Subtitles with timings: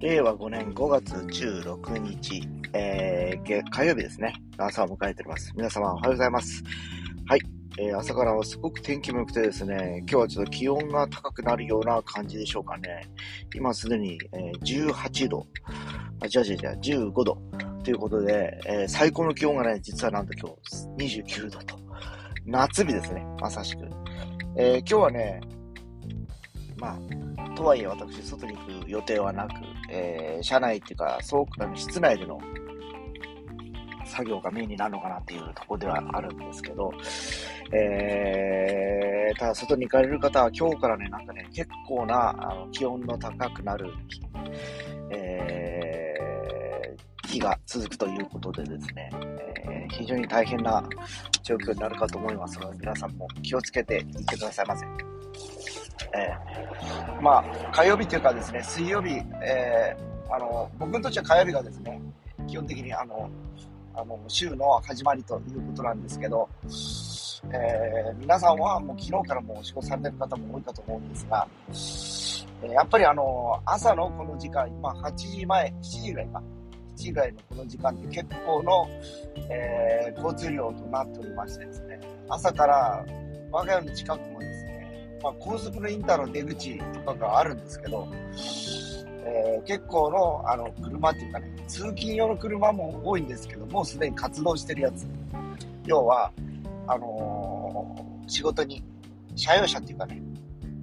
[0.00, 4.32] 令和5年5月16日、えー、火曜日ですね。
[4.56, 5.52] 朝を迎えております。
[5.56, 6.62] 皆様おはようございます。
[7.26, 7.40] はい。
[7.78, 13.08] えー、朝からはすごく天気も良くてですね、今日はちょっと気温が高くなるような感じでしょうかね。
[13.56, 15.44] 今すでに、えー、18度、
[16.20, 17.38] あ、違う違う違う、15度
[17.82, 20.48] ということで、えー、最高の気温がね、実はなんと今
[20.96, 21.76] 日29度と。
[22.46, 23.82] 夏日ですね、まさしく。
[24.56, 25.40] えー、今日はね、
[26.76, 26.98] まあ、
[27.58, 29.50] とはいえ私、外に行く予定はなく、
[29.90, 32.40] えー、車内っていうか、そうあの室内での
[34.04, 36.92] 作業がメインになるのかなっていうところではあるんですけど、
[37.72, 43.92] えー、ただ外に行かれる方は今日からね、なんかね、結構なあの気温の高くなる、
[45.10, 49.10] えー、日が続くということでですね、
[49.68, 50.88] えー、非常に大変な
[51.42, 55.07] 状況になるかと思いますので、皆さんも気をつけていってくださいませ。
[56.14, 62.00] えー、まあ、火曜日というかですね、水曜日、えー、あの、僕にとっては火曜日がですね、
[62.46, 63.30] 基本的にあの、
[63.94, 66.48] あの、週の始まりということなんですけど、
[67.52, 71.46] えー、皆さんはもう昨日からもう仕事されてる方も多いかと思うんですが、
[72.62, 76.42] えやっぱりあの、朝のこの時間、今8時前、7時ぐらいか、
[76.96, 78.88] 7時ぐらいのこの時間って結構の、
[79.50, 83.04] え、交通量となっておりましてですね、朝から
[83.52, 84.40] 我が家の近くも、
[85.22, 88.08] まあ、高速のインターの出口とかがあるんですけど、
[89.24, 95.06] えー、結構のあの車っていうかね、通勤用の車も多いんですけど、もうすでに活動してるやつ。
[95.84, 96.30] 要は、
[96.86, 98.82] あのー、仕事に、
[99.36, 100.22] 車用車っていうかね、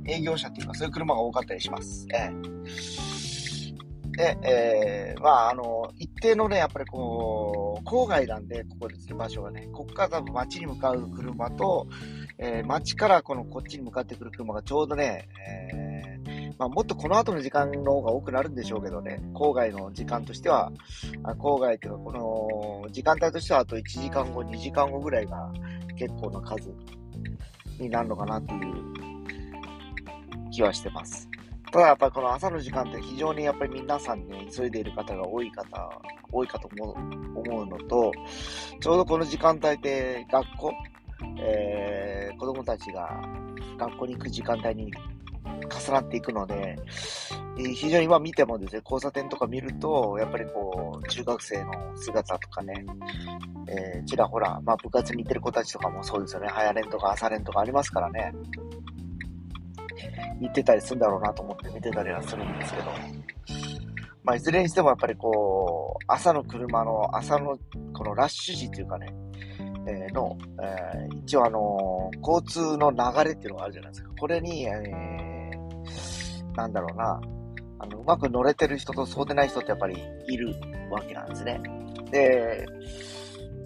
[0.06, 2.08] 営業車っていうか、そういう車が多かったりします。
[2.14, 3.15] えー、
[4.16, 11.88] で、えー、まあ、あの、一定のね、やっぱりこう、郊外なんで、ここですね、場所がね、ここから多分街に向かう車と、
[12.38, 20.72] えー、街からこのこっちに向かってくる車がちょうどね、えー、まあ、もっとこの後の時間の方が多くなるんでしょうけどね、郊外の時間としては、
[21.24, 25.52] あ郊外というか、この時間帯としてはあと1時間後、2時間後ぐらいが
[25.98, 26.74] 結構な数
[27.80, 31.30] になるのかなっていう気はしてます。
[31.76, 35.90] ただやっぱりこの朝の時間って非常にやっぱり皆さんね、急いでいる方が多い方、
[36.32, 36.96] 多いかと思う
[37.38, 38.14] 思うのと、
[38.80, 40.72] ちょうどこの時間帯って学校、
[41.38, 43.22] えー、子供たちが
[43.78, 44.90] 学校に行く時間帯に
[45.44, 46.78] 重なっていくので、
[47.58, 52.86] 非常に今見てもですね、交差点とか見ると、やっぱりこう、中学生の姿とかね、
[53.68, 58.32] えー、ちらほら、まあ部活に行ってる子たちとかもそうですよね、早練とか朝練とかありますからね、
[60.42, 62.86] 行ってたりするんだろうなと思って見てたりはするんですけど、
[64.24, 67.58] まあいずれにしてもやっぱりこう、朝の車の、朝の
[67.94, 69.14] このラッシュ時というかね、
[69.88, 74.10] えの、えー、一応あのー、交通の流れっていうのがあるじゃないですか。
[74.20, 77.22] これに、えー、なんだろうな、
[77.80, 80.56] あの、うまく乗れてる人とそうでない人ってやっぱりいる
[80.90, 81.62] わけなんですね。
[82.10, 82.66] で、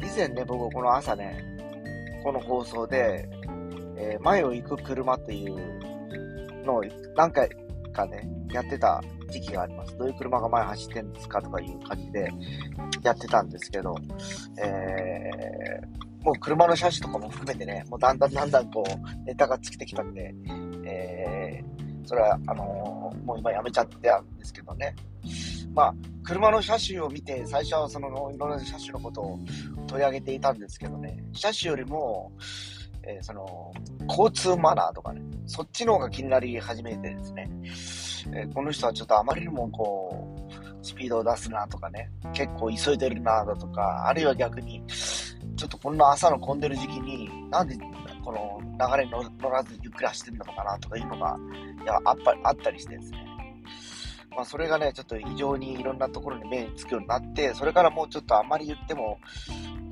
[0.02, 1.42] 以前ね、僕この朝ね、
[2.24, 3.30] この放送で、
[3.98, 5.79] えー、前を行く車っていう
[6.70, 6.84] のを
[7.16, 7.50] 何回
[7.94, 9.98] かね、やってた時期があります。
[9.98, 12.32] どういう車が前走ってんですかとかいう感じで
[13.04, 13.96] やってたんですけど、
[14.62, 20.34] えー、もう車の車種とかも含めてね、もうだんだんだんだんこう、ネタが尽きてきたんで、
[20.86, 24.96] えー、それは、あのー、もう今やめちゃってたんですけどね。
[25.74, 29.40] まあ、車の車種を見て、最初はその、いろんな車種のことを
[29.88, 32.32] 取り上げていたんですけどね、車種よりも、
[33.04, 33.72] えー、その、
[34.08, 37.50] 交通マナーとかね、そっちの方が気になり始めてですね、
[38.40, 47.76] えー、この人はちょっとあまりにもこう、スピードを出すなとかね、結構急いでるなだとか、あるいは逆に、ちょっとこんな朝の混んでる時期に、なんで
[48.24, 51.36] この流れに乗らずゆっくり走ってるのかなとかいうのが、
[51.84, 53.26] いや、あっぱあったりしてですね。
[54.30, 59.20] まあ、それがね、ちょっと異常にいろんなところに目につくようになって、それからもうちょっとあんまり言っても、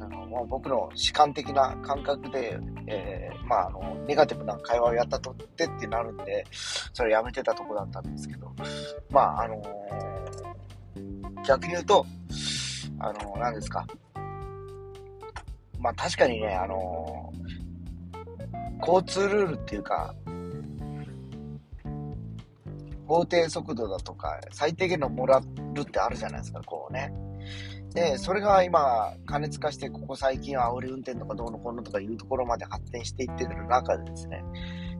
[0.07, 2.57] あのもう僕の主観的な感覚で、
[2.88, 6.46] えー、まあ、あの、ネガティブな会話をやったとってってなるんで、
[6.93, 8.53] それやめてたとこだったんですけど、
[9.09, 12.05] まあ、あのー、逆に言うと、
[12.99, 13.85] あのー、何ですか、
[15.79, 17.34] まあ確かにね、あの、
[18.79, 20.16] 交通ルールっていうか、
[23.08, 25.41] 法定速度だとか、最低限のもら
[25.73, 27.11] るってあるじゃないですか、こうね。
[27.93, 34.43] で、それが今、加熱化して、ここ最近は煽り運転とかどうのこうのとかいうところまで発展していってる中でですね、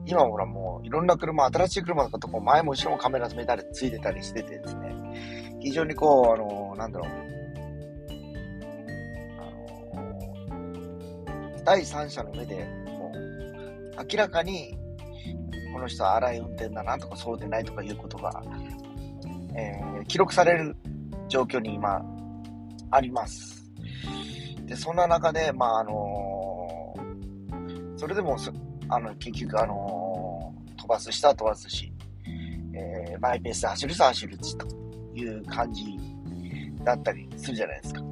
[0.06, 7.10] 今ほらもういろんな車、新しい車とかとこう前も後ろもカメラ詰めたりついてたりしててですね、非常にこう、あのー、なんだろう
[9.40, 9.44] あ
[11.58, 13.18] の、第三者の目でもう
[14.10, 14.78] 明らかに
[15.72, 18.42] この人は荒い運転だなとかそうでないとかいうことが
[19.58, 20.76] えー、記録される
[21.28, 22.00] 状況に今、
[22.90, 23.64] あります。
[24.66, 28.36] で、そんな中で、まあ、あのー、それでも、
[28.88, 31.92] あの、結局、あのー、飛ばす人は飛ばすし、
[32.74, 34.66] えー、マイペースで走る人は走るし、と
[35.14, 35.84] いう感じ
[36.84, 38.02] だったりするじゃないですか。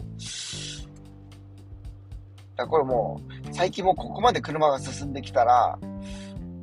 [2.56, 3.20] だこれも
[3.50, 5.78] う、最近もここまで車が進んできたら、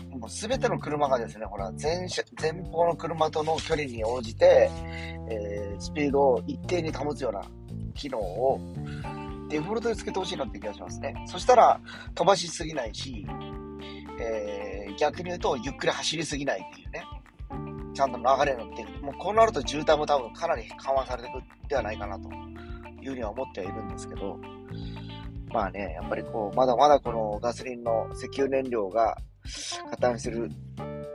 [0.09, 2.07] もう全ての車がですね、ほら、前
[2.41, 4.69] 前方の車との距離に応じて、
[5.29, 7.43] えー、スピードを一定に保つような
[7.93, 8.59] 機能を
[9.49, 11.13] デフォルトでつけてほしいなって気がしますね。
[11.27, 11.79] そしたら
[12.15, 13.25] 飛ばしすぎないし、
[14.19, 17.03] えー、逆に言うとゆっくり走りすぎないっていうね。
[17.93, 18.83] ちゃんと流れに乗って。
[19.01, 22.29] もうこうなると渋滞も多分かなり緩和されていくではないかなと
[23.01, 24.39] いうふうには思ってはいるんですけど、
[25.51, 29.17] まあね、やっぱりこう、まだまだこのガソリンの石油燃料が
[29.91, 30.49] 加担する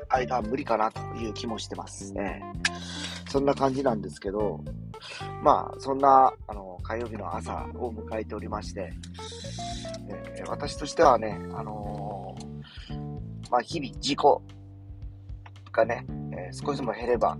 [0.08, 2.40] 間は無理かなという気もしてますね。
[3.28, 4.60] そんな感じなんですけど、
[5.42, 8.94] まあ、そんな、あの、火曜日の朝を迎えておりまして、
[10.37, 14.43] えー、私としてはね、あのー、まあ、日々、事故
[15.70, 17.37] がね、えー、少しでも減れば、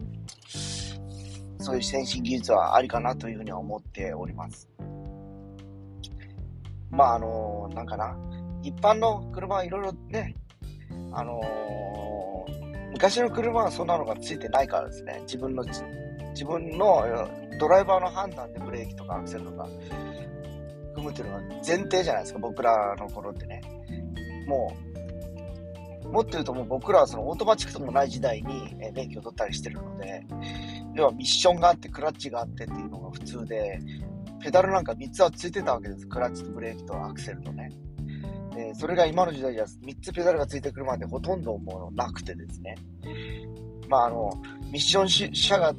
[1.61, 4.69] そういう先進技術はありかなというふうには思っております。
[6.91, 8.19] まあ、あのなんかな、
[8.62, 10.35] 一般の車はいろいろね、
[11.12, 11.41] あの
[12.93, 15.65] 昔の車はそんなのがついてないからですね、自分の、
[16.31, 17.05] 自分の
[17.59, 19.69] ドライバーの判断でブレーキとかアクセルとか
[20.95, 23.61] 踏むっていうのが前提じゃないですか、僕らの頃ってね。
[24.47, 24.75] も
[26.05, 30.25] う、もっと言うともう僕らはそのオートマチックともない時代に免許を取ったりしてるので、
[30.95, 33.79] 要はミッションがあってクラッチがあってっていうのが普通で、
[34.41, 36.07] ペダルなんか3つはついてたわけです。
[36.07, 37.71] クラッチとブレーキとアクセルとね。
[38.55, 42.77] で、それが今の時代じゃ3つペダルがついてくるまでほとんどもうなくてですね。
[43.89, 44.31] まああの、
[44.73, 45.75] ミッション車が、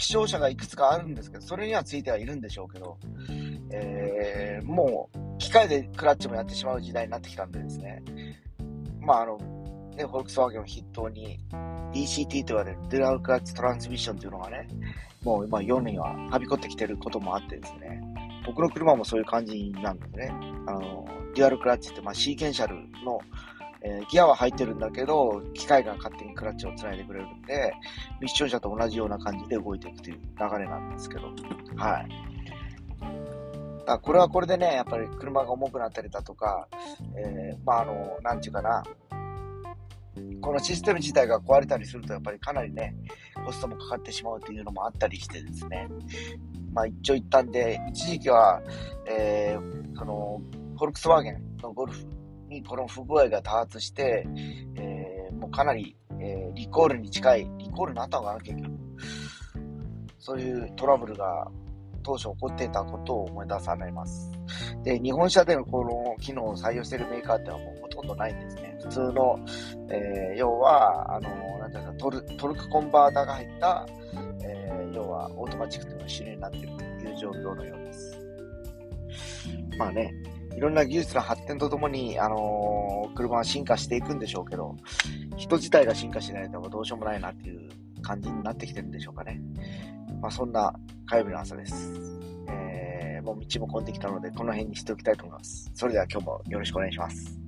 [0.00, 2.96] 気象車がいくつかあるんですけど、それにはついてはいるんでしょうけど、
[3.70, 8.02] えー、もう機械でクラッチもやってしまう時代になってきたんでですね。
[9.02, 9.36] まああの、
[9.94, 11.38] ね、フォルクスワーゲンを筆頭に
[11.92, 14.68] DCT と言われるデュラルクラッチトランスミッションというのがね、
[15.22, 18.00] もう今世にははびこってきてることもあってですね、
[18.46, 20.32] 僕の車もそういう感じなんですね。
[20.66, 23.20] あの、デュアルクラッチって、まあ、シーケンシャルの、
[23.82, 27.72] えー、ギアは入ってるんだけど、機械が勝手にクラッチを繋いでくれるんで、
[28.20, 31.22] ミッション車と同じような感じで動いていくという流れなんですけど、
[31.76, 32.08] はい。
[33.86, 36.68] だこれはこれでね、やっぱり車が重くなったりだとか、
[37.16, 38.82] えー、まあ、あの、なんていうかな、
[40.40, 42.94] このシステム自体が壊れたりすると、やっぱりかなりね、
[43.44, 45.88] コストもかかってしまうというのもあったりしてですね、
[46.72, 48.60] まあ一長一短で、一時期は、
[49.06, 50.40] えー、その、
[50.76, 52.06] フォルクスワーゲンのゴルフ
[52.50, 54.26] にこの不具合が多発して、
[54.76, 58.70] えー、もうかなり、えー、リコールに近い、リコールになったのかな、結局。
[60.18, 61.50] そういうトラブルが
[62.02, 64.30] 当初起こっていたことを思い出されます。
[64.82, 68.78] で、日本車でのこの機能を採用しているメーカーってのはもうほとんどないんですね。
[68.82, 69.38] 普通の、
[69.90, 73.86] えー、要は、あの、なんていうかトル、トルクコンバーターが入った、
[74.42, 78.18] えー、要はオートマチックというのが主流になっているという状況のようです。
[79.78, 80.12] まあね、
[80.56, 84.76] いろんな技術の発展とともに、あのー、車は進化していくんでしょうけど、
[85.36, 87.70] 人自体が進化しないとどうしようもないなっていう
[88.02, 89.40] 感じになってきてるんでしょうかね。
[90.20, 90.72] まあ、そんな
[91.06, 91.92] 火曜日の朝です。
[92.48, 95.70] えー、もう道も混んできたので、この辺にしておきたいと思います。
[95.74, 97.39] それでは今日もよろしくお願いします。